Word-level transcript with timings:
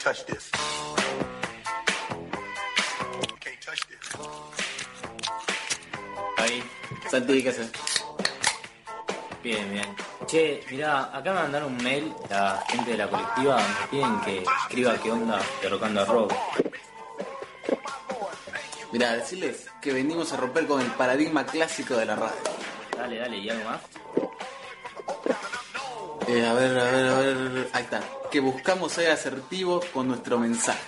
touch 0.00 0.24
this. 0.24 0.50
Can't 3.40 3.60
touch 3.60 3.82
this. 3.88 4.06
Ahí. 6.38 6.62
Santi, 7.10 7.42
¿qué 7.42 7.50
haces? 7.50 7.70
Bien, 9.42 9.70
bien. 9.70 9.94
Che, 10.26 10.64
mirá, 10.70 11.14
acá 11.16 11.32
me 11.32 11.40
mandaron 11.40 11.74
un 11.74 11.82
mail 11.82 12.14
la 12.30 12.64
gente 12.68 12.92
de 12.92 12.96
la 12.96 13.08
colectiva 13.08 13.56
me 13.56 13.88
piden 13.90 14.20
que 14.20 14.44
escriba 14.62 14.96
qué 15.02 15.10
onda 15.10 15.38
derrocando 15.60 16.00
a 16.00 16.04
rock. 16.04 16.34
Mira, 18.92 19.12
decirles 19.12 19.68
que 19.82 19.92
venimos 19.92 20.32
a 20.32 20.36
romper 20.36 20.66
con 20.66 20.80
el 20.80 20.90
paradigma 20.92 21.44
clásico 21.44 21.96
de 21.96 22.06
la 22.06 22.16
radio. 22.16 22.40
Dale, 22.96 23.18
dale, 23.18 23.38
¿y 23.38 23.50
algo 23.50 23.64
más? 23.64 23.80
Eh, 26.30 26.46
a 26.46 26.52
ver, 26.52 26.78
a 26.78 26.84
ver, 26.84 27.06
a 27.08 27.18
ver. 27.18 27.68
Ahí 27.72 27.82
está. 27.82 28.00
Que 28.30 28.38
buscamos 28.38 28.92
ser 28.92 29.10
asertivos 29.10 29.84
con 29.86 30.06
nuestro 30.06 30.38
mensaje. 30.38 30.80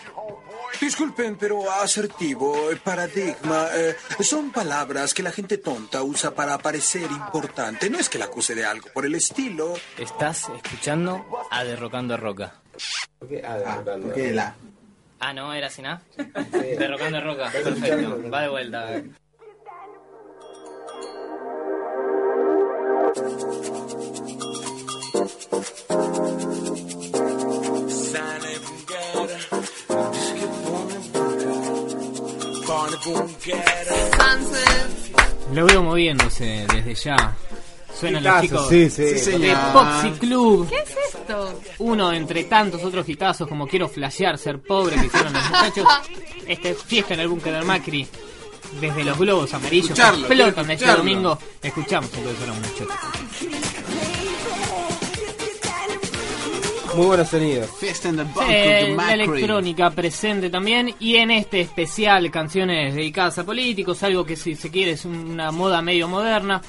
Disculpen, 0.81 1.37
pero 1.37 1.71
asertivo, 1.71 2.71
eh, 2.71 2.77
paradigma, 2.77 3.67
eh, 3.75 3.97
son 4.21 4.53
palabras 4.53 5.13
que 5.15 5.23
la 5.23 5.33
gente 5.33 5.59
tonta 5.59 6.03
usa 6.03 6.33
para 6.33 6.59
parecer 6.59 7.11
importante. 7.11 7.91
No 7.91 7.99
es 7.99 8.09
que 8.09 8.19
la 8.19 8.27
acuse 8.27 8.55
de 8.55 8.65
algo 8.65 8.89
por 8.95 9.05
el 9.05 9.17
estilo. 9.17 9.75
Estás 9.99 10.49
escuchando 10.63 11.25
a 11.51 11.65
Derrocando 11.65 12.15
a 12.15 12.17
Roca. 12.17 12.55
Ah, 13.45 13.83
porque 13.85 14.33
la. 14.33 14.55
Ah, 15.19 15.33
no, 15.33 15.53
era 15.53 15.67
así, 15.67 15.83
¿no? 15.83 16.01
Derrocando 16.51 17.19
a 17.19 17.21
Roca. 17.21 17.51
Perfecto. 17.51 18.31
Va 18.31 18.43
de 18.43 18.49
vuelta. 18.49 19.03
Lo 35.53 35.67
veo 35.67 35.83
moviéndose 35.83 36.67
desde 36.73 36.95
ya. 36.95 37.37
Suenan 37.95 38.25
los 38.25 38.41
chicos 38.41 38.69
sí, 38.69 38.89
sí. 38.89 38.91
Sí, 38.91 39.03
de 39.03 39.19
señor. 39.19 39.59
Poxy 39.73 40.11
Club. 40.13 40.69
¿Qué 40.69 40.77
es 40.77 40.97
esto? 41.15 41.61
Uno 41.81 42.13
entre 42.13 42.45
tantos 42.45 42.83
otros 42.83 43.07
hitazos 43.07 43.47
como 43.47 43.67
Quiero 43.67 43.89
flashear, 43.89 44.39
ser 44.39 44.61
pobre 44.61 44.97
que 44.97 45.07
hicieron 45.07 45.33
los 45.33 45.45
muchachos. 45.45 45.87
Este 46.47 46.75
fiesta 46.75 47.15
en 47.15 47.21
el 47.21 47.29
búnker 47.29 47.53
del 47.53 47.65
Macri. 47.65 48.09
Desde 48.81 49.05
los 49.05 49.19
globos 49.19 49.53
amarillos 49.55 49.87
que 49.89 49.93
Escucharlo, 49.93 50.27
quiero 50.27 50.45
explotan 50.49 50.71
este 50.73 50.87
domingo. 50.87 51.39
Escuchamos 51.63 52.11
entonces 52.15 52.43
a 52.43 52.47
los 52.47 52.57
muchachos. 52.57 52.89
Muy 56.97 57.07
buenos 57.07 57.29
sonidos. 57.29 57.71
Fiesta 57.79 58.09
en 58.11 58.17
the 58.19 58.25
Eh, 58.51 58.89
la 58.91 58.95
Macri. 58.95 59.23
electrónica 59.23 59.91
presente 59.91 60.51
también 60.51 60.95
y 61.01 61.17
en 61.17 61.31
este 61.31 61.61
especial 61.63 62.31
canciones 62.31 62.95
dedicadas 62.95 63.39
a 63.39 63.45
políticos, 63.45 64.03
algo 64.03 64.27
que 64.27 64.37
si 64.37 64.55
se 64.57 64.71
quiere 64.71 64.93
es 64.93 65.05
una 65.07 65.51
moda 65.53 65.81
medio 65.81 66.07
moderna. 66.09 66.61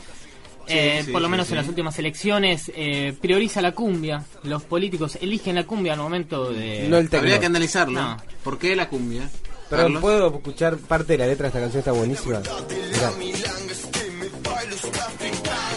Eh, 0.65 1.01
sí, 1.05 1.11
por 1.11 1.21
lo 1.21 1.27
sí, 1.27 1.31
menos 1.31 1.47
sí. 1.47 1.53
en 1.53 1.57
las 1.57 1.67
últimas 1.67 1.99
elecciones 1.99 2.71
eh, 2.73 3.13
prioriza 3.19 3.61
la 3.61 3.73
cumbia. 3.73 4.23
Los 4.43 4.63
políticos 4.63 5.17
eligen 5.19 5.55
la 5.55 5.65
cumbia 5.65 5.91
al 5.91 5.99
momento 5.99 6.53
de... 6.53 6.87
No 6.87 6.97
el 6.99 7.09
tecno. 7.09 7.19
Habría 7.19 7.39
que 7.41 7.47
analizarlo. 7.47 7.99
No. 8.01 8.17
¿Por 8.45 8.57
qué 8.57 8.73
la 8.77 8.87
cumbia? 8.87 9.29
Pero 9.69 9.83
Carlos? 9.83 10.01
puedo 10.01 10.35
escuchar 10.35 10.77
parte 10.77 11.13
de 11.13 11.19
la 11.19 11.27
letra 11.27 11.43
de 11.43 11.47
esta 11.49 11.59
canción, 11.59 11.79
está 11.79 11.91
buenísima. 11.91 12.39
Mirá. 12.39 13.11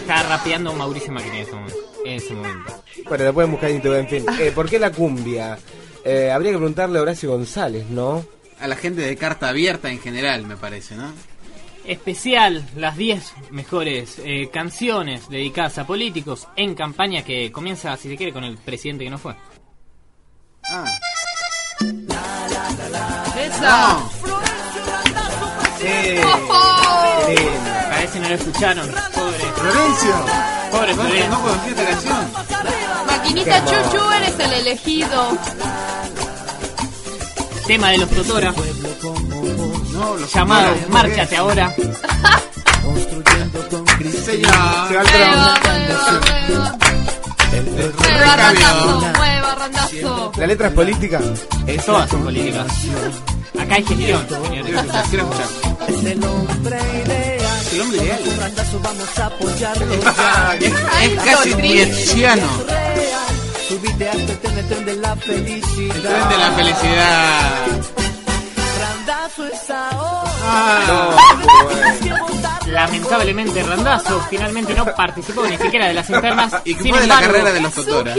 Está 0.01 0.23
rapeando 0.23 0.73
Mauricio 0.73 1.13
Macri 1.13 1.31
en 1.31 1.37
ese 1.37 1.53
momento. 1.53 1.77
En 2.05 2.13
ese 2.13 2.35
momento. 2.35 2.83
Bueno, 3.09 3.25
lo 3.25 3.35
pueden 3.35 3.51
buscar 3.51 3.71
en 3.71 3.77
YouTube, 3.79 3.99
en 3.99 4.09
fin. 4.09 4.27
Eh, 4.39 4.53
¿Por 4.55 4.69
qué 4.69 4.79
la 4.79 4.93
cumbia? 4.93 5.59
Eh, 6.05 6.31
habría 6.31 6.53
que 6.53 6.59
preguntarle 6.59 6.99
a 6.99 7.03
Horacio 7.03 7.31
González, 7.31 7.87
¿no? 7.91 8.25
A 8.61 8.69
la 8.69 8.77
gente 8.77 9.01
de 9.01 9.17
carta 9.17 9.49
abierta 9.49 9.91
en 9.91 9.99
general, 9.99 10.47
me 10.47 10.57
parece, 10.57 10.95
¿no? 10.95 11.13
Especial, 11.85 12.65
las 12.77 12.97
10 12.97 13.33
mejores 13.51 14.21
eh, 14.25 14.49
canciones 14.53 15.29
dedicadas 15.29 15.79
a 15.79 15.87
políticos 15.87 16.47
en 16.57 16.75
campaña 16.75 17.23
que 17.23 17.51
comienza, 17.51 17.97
si 17.97 18.09
se 18.09 18.17
quiere, 18.17 18.33
con 18.33 18.45
el 18.45 18.59
presidente 18.59 19.05
que 19.05 19.11
no 19.11 19.19
fue. 19.19 19.35
Ah. 20.71 20.85
Esa. 23.57 23.89
No. 23.93 24.11
Sí. 25.79 25.85
Qué 25.85 27.35
lindo. 27.35 27.71
Parece 27.91 28.13
que 28.13 28.21
no 28.21 28.29
lo 28.29 28.35
escucharon. 28.35 28.87
Pobre, 29.15 29.53
Florencio. 29.57 30.15
pobre 30.71 30.95
¿No, 30.95 31.03
Florencio. 31.03 31.31
no 31.31 31.41
conocía 31.43 31.71
esta 31.71 31.85
canción? 31.85 32.33
Maquinita 33.07 33.65
Qué. 33.65 33.71
Chuchu, 33.91 34.11
eres 34.13 34.39
el 34.39 34.53
elegido. 34.53 35.39
Tema 37.67 37.91
de 37.91 37.99
los 37.99 38.11
Totora, 38.11 38.55
No, 39.93 40.17
lo 40.17 40.27
llamado 40.27 40.69
¿por 40.69 40.79
qué? 40.79 40.87
Márchate 40.89 41.37
ahora. 41.37 41.75
Sí, 43.99 44.13
señor. 44.13 44.53
Se 44.89 44.95
va 44.97 45.03
el 45.03 45.07
mueva. 45.09 45.59
Mueva, 48.13 48.37
randazo, 48.37 49.11
randazo. 49.59 50.33
¿La 50.37 50.47
letra 50.47 50.69
es 50.69 50.75
política? 50.75 51.21
Todas 51.85 52.09
son 52.11 52.23
políticas. 52.23 52.67
Acá 53.67 53.75
hay 53.77 53.85
gestión, 53.85 54.25
Quiero 54.27 54.45
señores. 54.47 54.75
escuchar, 54.75 55.05
quiero 55.11 55.25
escuchar. 55.31 55.49
Es 55.89 56.05
el 56.05 56.25
hombre 56.25 56.79
ideal. 57.05 57.63
Es, 60.61 60.73
es 61.13 61.23
casi 61.25 61.55
nietzscheano. 61.55 62.49
El 65.89 66.03
tren 66.03 66.29
de 66.29 66.39
la 66.39 66.53
felicidad. 66.53 67.67
Ah, 69.39 71.17
Lamentablemente 72.67 73.63
Randazo 73.63 74.21
finalmente 74.31 74.75
no 74.75 74.87
participó 74.95 75.47
ni 75.47 75.59
siquiera 75.59 75.89
de 75.89 75.95
las 75.95 76.09
internas. 76.09 76.55
y 76.65 76.75
Sin 76.75 76.93
fue 76.93 77.01
de 77.01 77.07
la 77.07 77.21
carrera 77.21 77.53
de 77.53 77.61
los 77.61 77.75
Totora. 77.75 78.15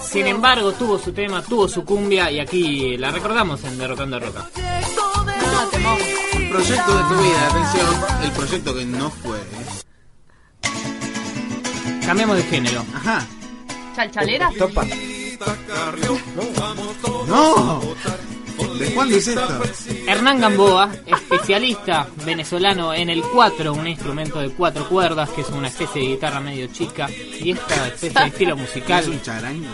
Sin 0.00 0.26
embargo, 0.26 0.72
tuvo 0.72 0.98
su 0.98 1.12
tema, 1.12 1.42
tuvo 1.42 1.68
su 1.68 1.84
cumbia 1.84 2.30
y 2.30 2.40
aquí 2.40 2.96
la 2.96 3.10
recordamos 3.10 3.62
en 3.64 3.78
Derrocando 3.78 4.16
a 4.16 4.20
Roca. 4.20 4.48
Ah, 4.56 5.66
temón. 5.70 5.98
El 6.32 6.48
proyecto 6.48 6.96
de 6.96 7.02
tu 7.04 7.22
vida, 7.22 7.48
atención. 7.50 7.86
El 8.22 8.30
proyecto 8.32 8.74
que 8.74 8.84
no 8.86 9.10
fue. 9.10 9.38
Cambiamos 12.06 12.36
de 12.36 12.42
género. 12.44 12.84
Ajá. 12.94 13.26
¿Chalchalera? 13.94 14.50
Topa. 14.58 14.84
No. 17.26 17.80
¿De 18.78 18.94
cuándo 18.94 19.16
es 19.16 19.26
esto? 19.28 19.62
Hernán 20.06 20.40
Gamboa, 20.40 20.90
especialista 21.06 22.08
venezolano 22.24 22.92
en 22.94 23.10
el 23.10 23.22
4, 23.22 23.72
un 23.72 23.86
instrumento 23.86 24.40
de 24.40 24.50
cuatro 24.50 24.88
cuerdas 24.88 25.30
que 25.30 25.42
es 25.42 25.48
una 25.50 25.68
especie 25.68 26.02
de 26.02 26.08
guitarra 26.08 26.40
medio 26.40 26.66
chica 26.68 27.08
y 27.10 27.50
esta 27.52 27.88
especie 27.88 28.20
de 28.20 28.26
estilo 28.28 28.54
¿Es 28.54 28.60
musical 28.60 29.08
un 29.08 29.22
charango? 29.22 29.68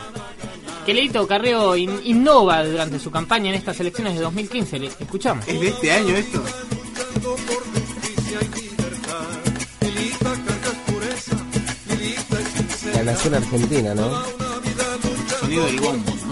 que 0.85 0.95
Leito 0.95 1.27
Carreo 1.27 1.77
in- 1.77 2.01
innova 2.05 2.65
durante 2.65 2.99
su 2.99 3.11
campaña 3.11 3.51
en 3.51 3.57
estas 3.57 3.79
elecciones 3.81 4.15
de 4.15 4.21
2015. 4.23 4.79
Le 4.79 4.87
escuchamos. 4.87 5.47
¿Es 5.47 5.61
de 5.61 5.69
este 5.69 5.93
año 5.93 6.17
esto? 6.17 6.43
La 12.95 13.03
nación 13.05 13.35
argentina, 13.35 13.95
¿no? 13.95 14.23
Sonido 15.41 15.65
del 15.67 15.81
bombo, 15.81 16.13
¿no? 16.27 16.28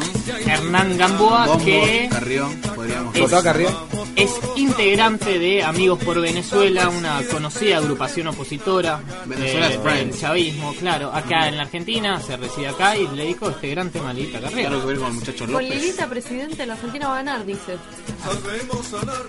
Hernán 0.67 0.99
Gamboa 0.99 1.47
Bombo, 1.47 1.65
que 1.65 2.09
Carrión, 2.11 2.61
podríamos 2.75 3.15
Es- 3.15 3.21
¿Votó 3.23 3.37
a 3.39 3.43
Carrión? 3.43 3.75
es 4.17 4.31
integrante 4.57 5.39
de 5.39 5.63
Amigos 5.63 6.03
por 6.03 6.21
Venezuela, 6.21 6.89
una 6.89 7.23
conocida 7.31 7.77
agrupación 7.79 8.27
opositora 8.29 9.01
Venezuela 9.27 9.69
de- 9.69 9.79
Friends. 9.79 10.11
del 10.13 10.21
chavismo, 10.21 10.75
claro, 10.75 11.13
acá 11.13 11.49
en 11.49 11.57
la 11.57 11.63
Argentina, 11.65 12.21
se 12.21 12.37
reside 12.37 12.69
acá 12.69 12.97
y 12.97 13.07
le 13.09 13.23
dedicó 13.25 13.51
este 13.51 13.69
gran 13.71 13.91
tema 13.91 14.11
a 14.11 14.13
Lilita 14.13 14.39
Claro 14.41 14.81
que 14.81 14.87
ver 14.87 14.97
con 14.99 15.07
el 15.09 15.13
muchacho 15.15 15.45
Con 15.45 15.53
López. 15.53 15.69
Lilita, 15.71 16.09
presidente, 16.09 16.67
la 16.67 16.75
Argentina 16.75 17.09
va 17.09 17.15
a 17.15 17.17
ganar, 17.19 17.45
dice. 17.47 17.77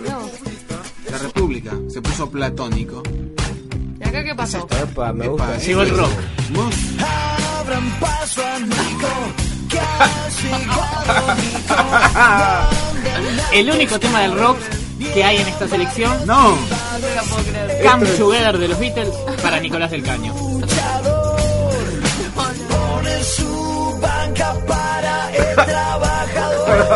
No. 0.10 0.30
La 1.12 1.18
República 1.20 1.72
se 1.90 2.02
puso 2.02 2.30
platónico. 2.30 3.04
¿Y 4.00 4.04
acá 4.08 4.24
qué 4.24 4.34
pasó? 4.36 4.68
Epa, 4.82 5.14
me 5.14 5.28
gusta. 5.28 5.56
eh. 5.56 5.60
Llegó 5.66 5.82
el 5.84 5.90
rock. 5.90 6.12
Mus- 6.52 6.98
El 13.54 13.70
único 13.72 14.00
tema 14.00 14.22
del 14.22 14.38
rock 14.38 14.58
que 15.14 15.24
hay 15.24 15.38
en 15.38 15.48
esta 15.48 15.68
selección, 15.68 16.26
No. 16.26 16.58
Come 17.84 18.06
Together 18.18 18.58
de 18.58 18.68
los 18.68 18.80
Beatles 18.80 19.10
para 19.42 19.60
Nicolás 19.60 19.92
del 19.92 20.04
Caño. 20.04 20.34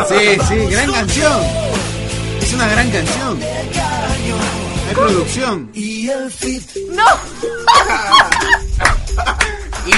Sí, 0.07 0.37
sí, 0.47 0.55
gran 0.69 0.91
canción. 0.91 1.41
Es 2.41 2.53
una 2.53 2.67
gran 2.67 2.89
canción. 2.91 3.39
Hay 4.87 4.95
producción. 4.95 5.71
¡No! 6.91 7.05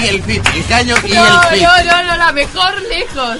Y 0.02 0.08
el 0.08 0.24
fit, 0.24 0.42
el 0.56 0.66
caño 0.66 0.96
y 1.06 1.12
No, 1.14 1.26
el 1.44 1.58
fit. 1.58 1.64
no, 1.64 1.84
no, 1.86 2.04
no, 2.04 2.18
la 2.18 2.32
mejor 2.32 2.82
lejos. 2.90 3.38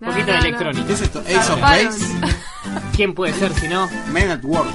Un 0.00 0.06
poquito 0.08 0.26
de 0.32 0.38
electrónica. 0.38 0.86
¿Qué 0.86 0.92
es 0.92 1.00
esto? 1.00 1.20
Ace 1.20 1.52
of. 1.52 1.60
Base. 1.60 2.04
¿Quién 2.96 3.14
puede 3.14 3.32
ser 3.34 3.52
si 3.54 3.68
no 3.68 3.88
Men 4.12 4.30
at 4.30 4.44
Work. 4.44 4.68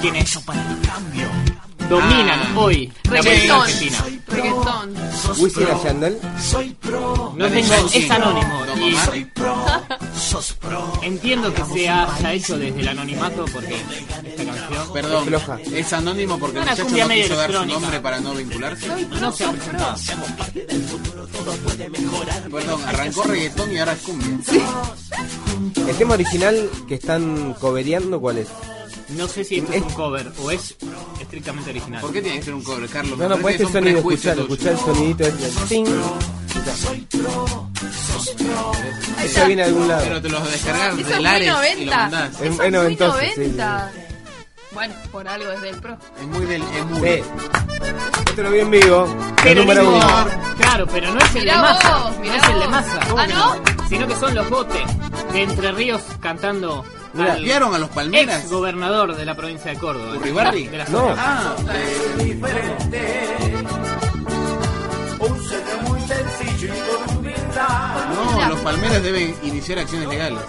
quienes 0.00 0.38
dominan 1.88 2.40
Ah. 2.40 2.52
hoy 2.56 2.92
la 3.04 3.20
Reggaetón. 3.22 3.62
argentina? 3.62 3.98
Reggaetón. 4.28 4.94
Wisin 5.38 5.62
y 5.62 5.84
Yandel. 5.84 6.18
No 7.36 7.48
tengo, 7.48 7.74
es 7.92 8.10
anónimo 8.10 8.64
y. 8.76 9.26
entiendo 11.02 11.52
que 11.54 11.64
se 11.64 11.88
haya 11.88 12.32
hecho 12.32 12.58
desde 12.58 12.80
el 12.80 12.88
anonimato 12.88 13.44
porque 13.52 13.74
esta 14.24 14.44
canción 14.44 14.92
Perdón, 14.92 15.26
Floja. 15.26 15.58
es 15.74 15.92
anónimo 15.92 16.38
porque 16.38 16.58
el 16.58 16.62
Una 16.62 16.72
muchacho 16.72 16.84
cumbia 16.86 17.04
no 17.04 17.08
medio 17.08 17.22
quiso 17.24 17.36
dar 17.36 17.50
su 17.50 17.56
electrónica. 17.56 17.80
nombre 17.80 18.00
para 18.00 18.20
no 18.20 18.34
vincularse. 18.34 19.06
no 19.20 19.32
se 19.32 19.44
ha 19.44 19.52
presentado. 19.52 19.96
Perdón, 22.52 22.80
arrancó 22.86 23.22
reggaetón 23.24 23.72
y 23.72 23.78
ahora 23.78 23.92
es 23.92 23.98
cumbia. 24.00 24.28
El 25.88 25.96
tema 25.96 26.14
original 26.14 26.70
que 26.86 26.94
están 26.94 27.54
cobereando, 27.54 28.20
¿cuál 28.20 28.38
es? 28.38 28.48
No 29.16 29.26
sé 29.26 29.42
si 29.44 29.56
esto 29.58 29.72
es 29.72 29.82
un 29.82 29.90
cover 29.90 30.30
o 30.42 30.50
es 30.50 30.76
estrictamente 31.20 31.70
original. 31.70 32.00
¿Por 32.02 32.12
qué 32.12 32.20
tiene 32.20 32.38
que 32.38 32.44
ser 32.44 32.54
un 32.54 32.62
cover, 32.62 32.88
Carlos? 32.90 33.18
No, 33.18 33.28
no, 33.28 33.38
pues 33.38 33.56
parece 33.56 33.64
este 33.64 33.80
que 33.80 33.88
es 33.90 33.94
sonido, 33.94 33.98
escuchar, 34.12 34.38
escuchar 34.38 34.72
el 34.72 34.78
sonidito 34.78 35.24
ese. 35.24 35.66
Ting. 35.68 35.86
Eso 39.24 39.46
viene 39.46 39.62
de 39.62 39.68
algún 39.68 39.88
lado. 39.88 40.02
Pero 40.04 40.22
te 40.22 40.28
los 40.28 40.50
descargas 40.52 40.86
Eso 40.88 40.96
de 40.96 41.02
es 41.02 41.08
muy 41.16 41.22
Lares 41.24 41.42
y 41.42 41.46
lo 41.50 41.54
90. 41.56 41.96
mandás. 41.96 42.28
Es- 42.30 42.34
Eso 42.34 42.44
es 42.44 42.50
es 42.50 42.58
muy 42.58 42.70
noventoso, 42.70 43.18
sí, 43.20 43.26
90. 43.36 43.92
Bueno, 44.72 44.94
por 45.10 45.26
algo 45.28 45.50
es 45.52 45.60
del 45.62 45.76
pro. 45.80 45.96
Es 46.20 46.26
muy 46.26 46.46
del 46.46 46.62
emu. 46.62 46.96
Sí. 47.02 47.22
Esto 48.28 48.42
lo 48.42 48.50
vi 48.50 48.60
en 48.60 48.70
vivo. 48.70 49.16
El 49.44 49.58
número 49.58 49.82
no- 49.82 49.90
uno. 49.96 50.26
Claro, 50.58 50.86
pero 50.86 51.12
no 51.14 51.18
es 51.20 51.34
el 51.34 51.40
Mirá 51.42 51.54
de 51.56 51.62
masa. 51.62 51.98
vos, 51.98 52.12
no 52.14 52.20
mirá 52.20 52.36
es 52.36 52.42
el 52.44 52.52
de 52.54 52.58
vos. 52.58 52.70
masa. 52.70 53.00
¿Ah, 53.16 53.26
no? 53.26 53.88
Sino 53.88 54.06
que 54.06 54.14
son 54.16 54.34
los 54.34 54.50
botes 54.50 54.82
de 55.32 55.42
Entre 55.42 55.72
Ríos 55.72 56.02
cantando 56.20 56.84
al 57.18 57.42
¿Vieron 57.42 57.74
a 57.74 57.78
los 57.78 57.88
Palmeras? 57.88 58.42
ex 58.42 58.50
gobernador 58.50 59.16
de 59.16 59.24
la 59.24 59.34
provincia 59.34 59.70
de 59.72 59.78
Córdoba. 59.78 60.16
¿Urribarri? 60.16 60.68
De 60.68 60.76
la 60.78 60.84
No. 60.86 61.14
No, 68.08 68.48
los 68.48 68.60
Palmeras 68.60 69.02
deben 69.02 69.34
iniciar 69.42 69.78
acciones 69.78 70.08
legales. 70.08 70.40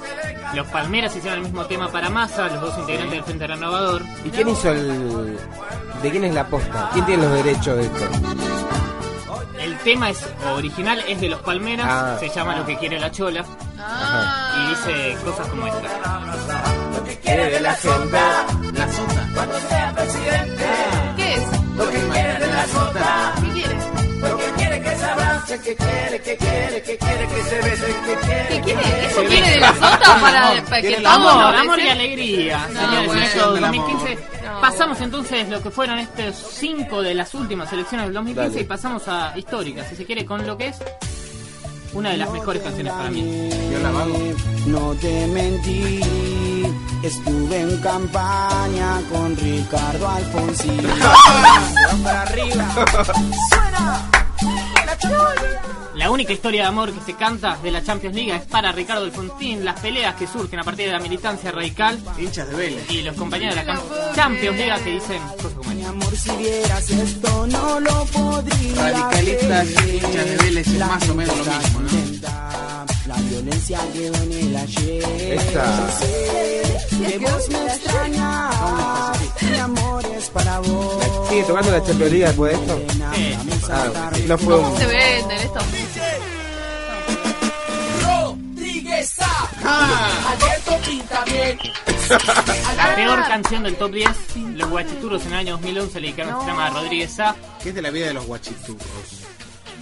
Los 0.53 0.67
Palmeras 0.67 1.15
hicieron 1.15 1.39
el 1.39 1.45
mismo 1.45 1.65
tema 1.65 1.89
para 1.91 2.09
Massa, 2.09 2.47
los 2.47 2.61
dos 2.61 2.77
integrantes 2.79 3.11
del 3.11 3.23
Frente 3.23 3.47
Renovador. 3.47 4.01
¿Y 4.25 4.29
quién 4.29 4.49
hizo 4.49 4.71
el. 4.71 5.37
¿De 6.01 6.09
quién 6.11 6.23
es 6.23 6.33
la 6.33 6.47
posta? 6.47 6.89
¿Quién 6.93 7.05
tiene 7.05 7.23
los 7.23 7.33
derechos 7.33 7.75
de 7.77 7.83
esto? 7.83 8.05
El 9.59 9.77
tema 9.79 10.09
es 10.09 10.25
original, 10.55 11.03
es 11.07 11.19
de 11.21 11.29
los 11.29 11.41
Palmeras, 11.41 11.85
Ah. 11.89 12.17
se 12.19 12.29
llama 12.29 12.55
Lo 12.55 12.65
que 12.65 12.77
quiere 12.77 12.99
la 12.99 13.11
chola 13.11 13.45
Ah. 13.77 14.55
y 14.57 14.69
dice 14.69 15.17
cosas 15.23 15.47
como 15.47 15.67
esta. 15.67 16.21
Quiere 17.21 17.59
la 17.59 17.73
gente. 17.75 18.17
La 18.73 18.87
sota. 18.91 19.93
¿Qué 21.15 21.33
es? 21.35 21.43
Lo 21.75 21.89
que 21.89 21.97
quiere 22.07 22.39
la 22.47 22.67
sota. 25.49 25.61
¿Qué 25.63 25.75
quiere? 25.75 26.21
¿Qué 26.21 26.37
quiere? 26.37 26.83
¿Eso 29.05 29.23
quiere 29.27 29.49
de 29.51 29.59
la 29.59 29.73
sota 29.73 30.17
para, 30.21 30.63
para 30.63 30.63
que 30.63 30.81
quiere 30.81 30.97
el 30.97 31.03
todo 31.03 31.13
Amor, 31.13 31.33
no 31.35 31.47
amor 31.59 31.79
y 31.79 31.89
alegría, 31.89 32.67
No, 32.71 32.79
señores, 32.81 33.07
bueno. 33.07 33.67
amor. 33.67 33.87
2015. 33.89 34.17
No. 34.43 34.61
Pasamos 34.61 35.01
entonces 35.01 35.49
lo 35.49 35.61
que 35.61 35.71
fueron 35.71 35.99
estos 35.99 36.35
cinco 36.35 37.01
de 37.01 37.13
las 37.15 37.33
últimas 37.33 37.71
elecciones 37.73 38.07
del 38.07 38.13
2015 38.13 38.49
Dale. 38.49 38.61
y 38.61 38.65
pasamos 38.65 39.07
a 39.07 39.37
históricas, 39.37 39.87
si 39.89 39.95
se 39.95 40.05
quiere, 40.05 40.25
con 40.25 40.45
lo 40.45 40.57
que 40.57 40.67
es 40.67 40.77
una 41.93 42.11
de 42.11 42.17
las 42.17 42.31
mejores 42.31 42.61
canciones 42.61 42.93
para 42.93 43.09
mí. 43.09 43.49
Yo 43.71 43.79
la 43.79 43.91
vago. 43.91 44.19
No 44.67 44.93
te 44.95 45.27
mentí, 45.27 45.99
estuve 47.03 47.61
en 47.61 47.77
campaña 47.81 49.01
con 49.11 49.35
Ricardo 49.35 50.07
Alfonsín. 50.09 50.81
para 52.03 52.21
arriba. 52.23 52.65
La 55.95 56.09
única 56.11 56.31
historia 56.31 56.61
de 56.61 56.67
amor 56.67 56.93
que 56.93 57.01
se 57.01 57.13
canta 57.15 57.57
de 57.61 57.71
la 57.71 57.83
Champions 57.83 58.15
League 58.15 58.33
es 58.33 58.41
para 58.45 58.71
Ricardo 58.71 59.03
Alfonsín, 59.03 59.65
las 59.65 59.79
peleas 59.81 60.15
que 60.15 60.27
surgen 60.27 60.59
a 60.59 60.63
partir 60.63 60.85
de 60.87 60.93
la 60.93 60.99
militancia 60.99 61.51
radical 61.51 61.99
Hinchas 62.17 62.49
de 62.49 62.55
Vélez. 62.55 62.89
y 62.89 63.01
los 63.01 63.15
compañeros 63.17 63.55
de 63.55 63.63
la 63.65 63.73
cam- 63.73 64.15
Champions 64.15 64.57
League 64.57 64.83
que 64.83 64.89
dicen 64.91 65.21
cosas 65.41 65.53
como 65.53 65.69
Mi 65.71 65.83
amor, 65.83 66.15
si 66.17 66.31
vieras 66.37 66.89
esto, 66.89 67.47
no 67.47 67.79
lo 67.81 68.05
podría. 68.05 68.75
Radicalistas 68.91 69.67
y 69.85 69.89
hinchas 69.97 70.25
de 70.25 70.37
Vélez 70.37 70.67
es 70.67 70.79
más 70.79 71.09
o 71.09 71.15
menos 71.15 71.37
lo 71.37 71.43
mismo, 71.45 71.79
¿no? 71.81 71.89
¿no? 71.91 72.85
La 73.07 73.15
violencia 73.29 73.79
quedó 73.93 74.15
en 74.23 74.31
el 74.33 74.55
ayer. 74.57 75.03
Esta. 75.33 75.89
Que 77.07 77.17
vos 77.19 77.49
me 77.49 77.65
extrañas. 77.65 79.19
Mi 79.41 79.57
amor 79.57 80.05
es 80.05 80.29
para 80.29 80.59
vos. 80.59 81.03
¿Sigue 81.29 81.43
tocando 81.43 81.71
la 81.71 81.83
Champions 81.83 82.11
League 82.11 82.25
después 82.27 82.51
de 82.51 82.57
esto? 82.63 82.81
Eh, 83.15 83.37
Ah, 83.71 84.11
no 84.27 84.37
fue 84.37 84.55
¿Cómo 84.55 84.69
un. 84.71 84.77
se 84.77 84.85
venden 84.87 85.37
estos? 85.37 85.63
la 92.09 92.95
peor 92.95 93.27
canción 93.27 93.63
del 93.63 93.75
top 93.75 93.91
10, 93.91 94.09
los 94.55 94.69
guachiturros 94.69 95.25
en 95.25 95.33
el 95.33 95.39
año 95.39 95.51
2011 95.53 95.99
le 95.99 96.07
dedicaron 96.07 96.33
este 96.33 96.45
tema 96.45 96.67
a 96.67 96.69
Rodríguez 96.71 97.19
A. 97.19 97.35
¿Qué 97.61 97.69
es 97.69 97.75
de 97.75 97.81
la 97.81 97.89
vida 97.91 98.07
de 98.07 98.13
los 98.13 98.25
guachiturros? 98.25 98.85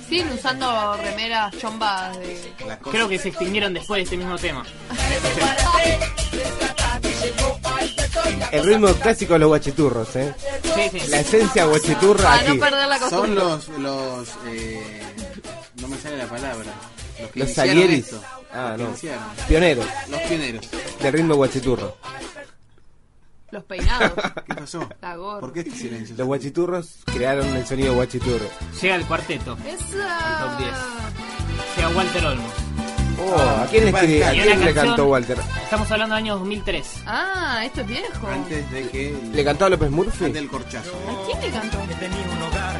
Siguen 0.08 0.30
usando 0.32 0.96
remeras 0.98 1.58
chombas 1.58 2.18
de... 2.20 2.54
Creo 2.92 3.10
que 3.10 3.20
se 3.20 3.30
extinguieron 3.30 3.74
después 3.74 4.00
de 4.00 4.04
este 4.04 4.18
mismo 4.18 4.38
tema. 4.38 4.64
El 8.52 8.64
ritmo 8.66 8.88
clásico 8.94 9.34
de 9.34 9.40
los 9.40 9.48
guachiturros, 9.50 10.16
¿eh? 10.16 10.34
Sí, 10.64 11.00
sí. 11.00 11.08
La 11.10 11.20
esencia 11.20 11.66
guachiturra 11.66 12.24
Para 12.24 12.36
aquí. 12.42 12.48
no 12.54 12.60
perder 12.60 12.88
la 12.88 13.00
Son 13.00 13.10
costumbre. 13.10 13.36
los, 13.44 13.68
los, 13.80 14.30
eh, 14.48 15.02
no 15.82 15.88
me 15.88 15.98
sale 15.98 16.18
la 16.18 16.28
palabra. 16.28 16.72
Los 17.20 17.32
que 17.32 17.40
Los 17.40 17.48
iniciaron 17.50 17.74
Salieris. 17.74 18.06
esto. 18.06 18.22
Ah, 18.54 18.70
Los 18.70 18.78
que 18.78 18.84
no. 18.84 18.90
iniciaron. 18.90 19.24
Pioneros 19.48 19.86
Los 20.10 20.22
pioneros. 20.22 20.70
del 21.02 21.14
ritmo 21.14 21.36
guachiturro. 21.36 21.98
Los 23.52 23.64
peinados. 23.64 24.12
¿Qué 24.46 24.54
pasó? 24.56 24.90
La 25.02 25.16
gorra. 25.16 25.40
¿Por 25.40 25.54
qué 25.54 25.60
este 25.62 25.72
silencio? 25.72 26.16
Los 26.18 26.28
guachiturros 26.28 26.90
crearon 27.06 27.48
el 27.56 27.66
sonido 27.66 27.94
guachiturro. 27.94 28.46
Llega 28.82 28.96
el 28.96 29.06
cuarteto, 29.06 29.58
Esa... 29.66 30.40
Top 30.40 30.58
10. 30.60 30.70
llega 31.78 31.90
Walter 31.90 32.26
Olmos. 32.26 32.52
Oh, 33.20 33.40
¿a 33.64 33.66
quién 33.70 33.86
le, 33.86 33.92
escribí- 33.92 34.22
a 34.24 34.32
quién 34.32 34.46
le 34.46 34.52
canción- 34.74 34.74
cantó 34.88 35.06
Walter? 35.08 35.38
Estamos 35.64 35.92
hablando 35.92 36.16
del 36.16 36.24
año 36.24 36.34
2003. 36.38 36.88
Ah, 37.08 37.62
esto 37.66 37.82
es 37.82 37.88
viejo. 37.88 38.28
Antes 38.28 38.72
de 38.72 38.90
que 38.90 39.18
¿Le 39.34 39.44
cantó 39.44 39.66
a 39.66 39.70
López 39.70 39.90
Murphy? 39.90 40.26
antes 40.26 40.34
del 40.42 40.50
corchazo. 40.50 40.92
¿A 40.92 41.26
quién 41.26 41.42
le 41.42 41.50
cantó? 41.60 41.78
tenía 42.00 42.18
un 42.32 42.44
hogar, 42.44 42.80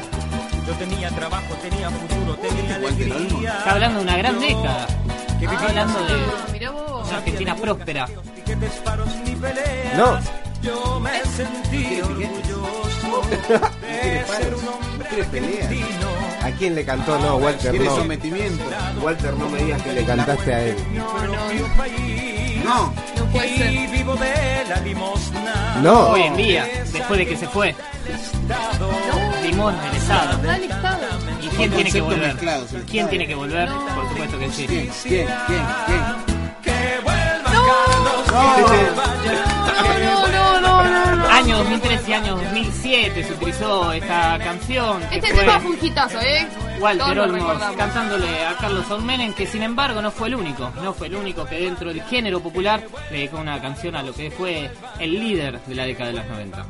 yo 0.66 0.72
tenía 0.74 1.10
trabajo, 1.10 1.54
tenía 1.60 1.90
futuro, 1.90 2.34
tenía 2.36 2.74
alegría. 2.76 3.58
Está 3.58 3.72
hablando 3.72 3.98
de 3.98 4.04
una 4.04 4.16
gran 4.16 4.38
década. 4.40 4.86
Está 5.40 5.66
hablando 5.68 5.98
de 6.04 6.14
Ah, 6.14 6.46
mirá 6.52 6.70
vos. 6.70 7.08
una 7.08 7.18
Argentina 7.18 7.56
próspera. 7.56 8.08
No, 9.96 10.18
Yo 10.62 11.00
me 11.00 11.22
sentí 11.24 12.00
orgulloso 12.00 13.22
de 13.80 14.24
ser 14.26 14.54
un 14.54 14.98
pelea. 15.30 15.64
argentino. 15.64 16.17
¿A 16.48 16.52
quién 16.52 16.74
le 16.74 16.84
cantó? 16.84 17.18
No, 17.18 17.36
Walter 17.36 17.74
no. 17.80 17.96
sometimiento. 17.96 18.64
Walter, 19.02 19.34
no 19.34 19.48
me 19.48 19.62
digas 19.62 19.82
que 19.82 19.92
le 19.92 20.04
cantaste 20.04 20.54
a 20.54 20.64
él. 20.64 20.76
No. 22.64 22.92
No 23.16 23.24
puede 23.32 23.48
Y 23.54 23.58
ser. 23.58 23.90
vivo 23.90 24.14
de 24.16 24.64
la 24.68 24.80
limosna. 24.80 25.76
No, 25.82 26.08
Hoy 26.10 26.22
en 26.22 26.36
día, 26.36 26.66
después 26.92 27.18
de 27.18 27.26
que 27.26 27.36
se 27.36 27.46
fue, 27.48 27.74
limón 29.42 29.74
merezado. 29.80 30.32
Está 30.38 30.58
listado. 30.58 30.98
¿Y 31.40 31.48
quién 31.48 31.70
tiene 31.70 31.90
que 31.92 32.00
volver? 32.00 32.18
mezclados. 32.34 32.70
¿Quién 32.90 33.08
tiene 33.08 33.26
que 33.26 33.34
volver? 33.34 33.68
Por 33.68 34.08
supuesto 34.08 34.38
que 34.38 34.50
sí. 34.50 34.66
¿Quién? 34.66 34.88
¿Quién? 35.02 35.26
¿Quién? 35.46 35.66
¿Quién? 35.86 36.52
Que 36.62 37.00
vuelva 37.02 37.50
Carlos. 37.52 38.32
No, 38.32 38.58
no, 39.98 40.28
no, 40.28 40.28
no, 40.28 40.57
no. 40.57 40.57
Año 41.38 41.58
2003 41.58 42.08
y 42.08 42.12
año 42.12 42.36
2007 42.36 43.22
se 43.22 43.32
utilizó 43.32 43.92
esta 43.92 44.40
canción. 44.40 45.00
Este 45.04 45.28
fue 45.28 45.38
tema 45.38 45.60
fue 45.60 45.70
un 45.70 45.86
hitazo, 45.86 46.20
¿eh? 46.20 46.48
Walter 46.80 47.20
Olmos 47.20 47.62
cantándole 47.76 48.44
a 48.44 48.56
Carlos 48.56 48.90
Olmenen, 48.90 49.32
que 49.32 49.46
sin 49.46 49.62
embargo 49.62 50.02
no 50.02 50.10
fue 50.10 50.26
el 50.26 50.34
único. 50.34 50.72
No 50.82 50.92
fue 50.92 51.06
el 51.06 51.14
único 51.14 51.46
que 51.46 51.60
dentro 51.60 51.90
del 51.90 52.02
género 52.02 52.40
popular 52.40 52.84
le 53.12 53.18
dedicó 53.18 53.38
una 53.38 53.62
canción 53.62 53.94
a 53.94 54.02
lo 54.02 54.12
que 54.12 54.32
fue 54.32 54.68
el 54.98 55.12
líder 55.12 55.60
de 55.60 55.74
la 55.76 55.84
década 55.84 56.10
de 56.10 56.16
los 56.16 56.26
90. 56.26 56.66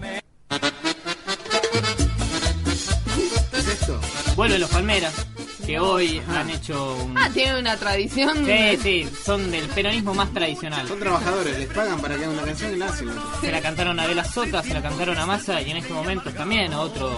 ¿Qué 3.50 3.56
es 3.56 3.68
esto? 3.68 3.98
Vuelven 4.36 4.60
los 4.60 4.70
Palmeras, 4.70 5.26
que 5.68 5.78
hoy 5.78 6.22
han 6.34 6.48
hecho 6.48 6.94
un... 7.04 7.18
Ah, 7.18 7.28
tiene 7.30 7.60
una 7.60 7.76
tradición. 7.76 8.46
Sí, 8.46 8.78
sí, 8.82 9.08
son 9.22 9.50
del 9.50 9.66
peronismo 9.68 10.14
más 10.14 10.32
tradicional. 10.32 10.88
Son 10.88 10.98
trabajadores, 10.98 11.58
les 11.58 11.68
pagan 11.68 12.00
para 12.00 12.16
que 12.16 12.24
hagan 12.24 12.36
una 12.38 12.46
canción 12.46 12.72
y 12.72 12.76
la 12.78 12.86
hacen. 12.86 13.10
Se 13.42 13.52
la 13.52 13.60
cantaron 13.60 14.00
a 14.00 14.06
Vela 14.06 14.24
Sota, 14.24 14.62
se 14.62 14.72
la 14.72 14.80
cantaron 14.80 15.18
a 15.18 15.26
Massa 15.26 15.60
y 15.60 15.70
en 15.70 15.76
este 15.76 15.92
momento 15.92 16.30
también 16.32 16.72
a 16.72 16.80
otro 16.80 17.10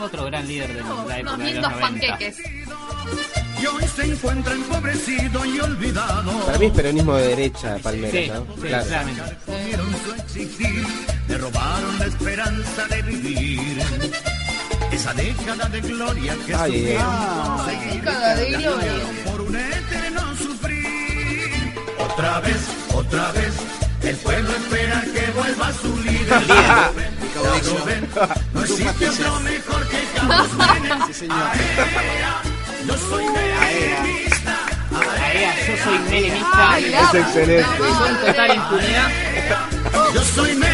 otro 0.00 0.26
gran 0.26 0.46
líder 0.46 0.68
de 0.74 0.74
la 0.74 0.86
época 0.86 1.02
Unos 1.02 1.16
de 1.16 1.22
los 1.24 1.38
lindos 1.40 1.72
90. 1.72 1.80
panqueques. 1.80 2.36
y 3.60 3.66
hoy 3.66 3.84
se 3.96 4.04
encuentra 4.04 4.52
empobrecido 4.54 5.44
y 5.44 5.58
olvidado. 5.58 6.38
Para 6.46 6.58
mí 6.58 6.66
es 6.66 6.72
peronismo 6.72 7.14
de 7.16 7.26
derecha, 7.26 7.78
Palmera, 7.82 8.12
Sí, 8.12 8.30
¿no? 8.32 8.46
sí, 8.54 8.60
Claro. 8.68 8.86
claramente. 8.86 9.22
Le 11.26 11.36
robaron 11.38 11.98
la 11.98 12.04
esperanza 12.06 12.86
de 12.86 13.02
vivir. 13.02 13.82
Esa 14.92 15.12
década 15.14 15.68
de 15.68 15.80
gloria 15.80 16.34
que 16.46 16.54
Ay, 16.54 16.82
Década 17.92 18.34
de 18.36 18.50
gloria. 18.52 18.92
por 19.24 19.40
un 19.42 19.56
eterno 19.56 20.36
sufrir. 20.36 21.74
Otra 21.98 22.40
vez, 22.40 22.56
otra 22.94 23.32
vez, 23.32 23.52
el 24.02 24.16
pueblo 24.16 24.50
espera 24.50 25.02
que 25.12 25.30
vuelva 25.32 25.72
su 25.72 25.96
líder. 26.02 26.42
No 28.52 28.62
existe 28.64 29.08
otro 29.10 29.40
mejor 29.40 29.86
que 29.88 29.98
Carlos 30.16 30.48
Menem. 30.54 31.06
Sí, 31.06 31.14
señor. 31.14 31.46
Yo 32.86 32.96
soy 33.08 33.24
menemista. 33.26 34.56
Aea, 35.22 35.54
yo 35.68 35.84
soy 35.84 35.98
menemista. 35.98 36.78
Es 36.78 37.14
excelente. 37.14 38.26
Total 38.26 38.56
impunidad. 38.56 39.10
Yo 40.14 40.22
soy 40.34 40.54
menemista. 40.54 40.67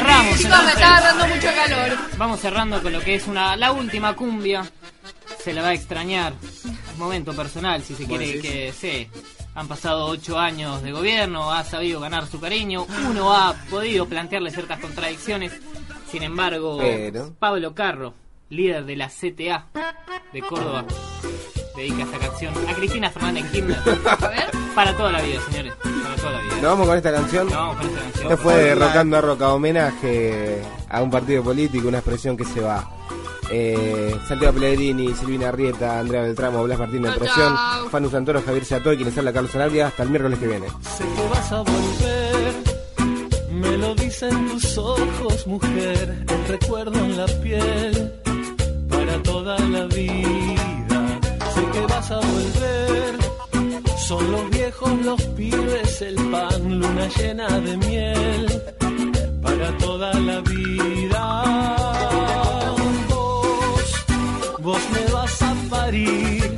Cerramos. 0.00 0.36
Chicos, 0.38 0.42
me 0.50 0.56
entonces. 0.56 0.74
está 0.74 0.96
agarrando 0.96 1.26
mucho 1.34 1.46
calor. 1.54 1.98
Vamos 2.18 2.40
cerrando 2.40 2.82
con 2.82 2.92
lo 2.92 3.00
que 3.00 3.14
es 3.14 3.26
una 3.26 3.56
la 3.56 3.72
última 3.72 4.14
cumbia. 4.14 4.64
Se 5.42 5.52
la 5.52 5.62
va 5.62 5.68
a 5.68 5.74
extrañar. 5.74 6.34
Momento 6.98 7.34
personal, 7.34 7.82
si 7.82 7.94
se 7.94 8.04
¿Vos 8.04 8.16
quiere 8.18 8.26
decís? 8.26 8.42
que 8.50 8.72
sí. 8.72 9.08
Han 9.54 9.68
pasado 9.68 10.06
ocho 10.06 10.38
años 10.38 10.82
de 10.82 10.92
gobierno, 10.92 11.50
ha 11.52 11.64
sabido 11.64 12.00
ganar 12.00 12.26
su 12.26 12.38
cariño. 12.40 12.86
Uno 13.08 13.32
ha 13.34 13.54
podido 13.70 14.06
plantearle 14.06 14.50
ciertas 14.50 14.80
contradicciones. 14.80 15.52
Sin 16.10 16.22
embargo, 16.22 16.78
Pero- 16.78 17.34
Pablo 17.38 17.74
Carro, 17.74 18.12
líder 18.50 18.84
de 18.84 18.96
la 18.96 19.08
CTA 19.08 19.66
de 20.32 20.42
Córdoba, 20.42 20.84
dedica 21.76 22.02
esta 22.02 22.18
canción 22.18 22.54
a 22.68 22.74
Cristina 22.74 23.10
Fernández 23.10 23.50
Kirchner. 23.52 23.78
A 24.06 24.28
ver. 24.28 24.50
Para 24.74 24.96
toda 24.96 25.12
la 25.12 25.22
vida, 25.22 25.40
señores. 25.50 25.72
Para 25.74 26.16
toda 26.16 26.32
la 26.32 26.40
vida. 26.40 26.54
¿Nos 26.54 26.62
vamos 26.62 26.86
con 26.88 26.96
esta 26.96 27.12
canción? 27.12 27.46
Nos 27.46 27.54
vamos 27.54 27.76
con 27.76 27.86
esta 27.86 28.00
canción. 28.00 28.32
Esto 28.32 28.42
fue 28.42 28.54
de. 28.54 28.74
Rocando 28.74 29.16
a 29.16 29.20
Roca, 29.20 29.48
homenaje 29.52 30.62
a 30.88 31.02
un 31.02 31.10
partido 31.10 31.42
político, 31.42 31.88
una 31.88 31.98
expresión 31.98 32.36
que 32.36 32.44
se 32.44 32.60
va. 32.60 32.88
Eh, 33.50 34.16
Santiago 34.26 34.54
Pellegrini, 34.54 35.14
Silvina 35.14 35.48
Arrieta, 35.48 36.00
Andrea 36.00 36.22
Beltramo, 36.22 36.64
Blas 36.64 36.78
Martín 36.78 37.02
de 37.02 37.12
Presión. 37.12 37.56
Fanu 37.90 38.10
Santoro, 38.10 38.42
Javier 38.42 38.64
Satoy, 38.64 38.96
quienes 38.96 39.16
habla 39.16 39.32
Carlos 39.32 39.52
Sanabria. 39.52 39.86
Hasta 39.88 40.02
el 40.02 40.10
miércoles 40.10 40.38
que 40.38 40.46
viene. 40.46 40.66
Sé 40.96 41.04
que 41.04 41.28
vas 41.28 41.52
a 41.52 41.58
volver, 41.62 42.54
me 43.52 43.76
lo 43.78 43.94
dicen 43.94 44.48
tus 44.48 44.78
ojos, 44.78 45.46
mujer, 45.46 46.24
el 46.28 46.48
recuerdo 46.48 46.98
en 47.04 47.16
la 47.16 47.26
piel 47.26 48.12
para 48.88 49.22
toda 49.22 49.58
la 49.60 49.84
vida. 49.86 50.55
Que 51.72 51.80
vas 51.92 52.10
a 52.10 52.20
volver, 52.20 53.16
son 54.08 54.32
los 54.32 54.50
viejos, 54.50 54.92
los 55.04 55.22
pibes, 55.36 56.02
el 56.02 56.14
pan, 56.30 56.80
luna 56.80 57.08
llena 57.16 57.48
de 57.60 57.76
miel. 57.76 58.62
Para 59.42 59.76
toda 59.78 60.12
la 60.14 60.40
vida. 60.40 61.22
Vos, 63.08 64.04
vos 64.58 64.82
me 64.94 65.12
vas 65.12 65.42
a 65.42 65.54
parir. 65.70 66.56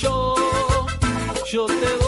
Yo, 0.00 0.34
yo 1.52 1.66
te 1.66 1.96
voy 1.96 2.01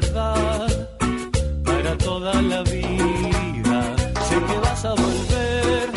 para 0.00 1.96
toda 1.98 2.42
la 2.42 2.62
vida. 2.62 3.96
Sé 4.28 4.34
que 4.34 4.58
vas 4.60 4.84
a 4.84 4.90
volver. 4.90 5.90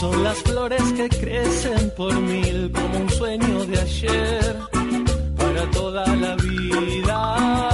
Son 0.00 0.24
las 0.24 0.38
flores 0.38 0.82
que 0.94 1.08
crecen 1.08 1.90
por 1.94 2.14
mil, 2.14 2.72
como 2.72 2.98
un 3.00 3.10
sueño 3.10 3.66
de 3.66 3.80
ayer, 3.80 4.56
para 5.36 5.70
toda 5.72 6.06
la 6.16 6.34
vida. 6.36 7.71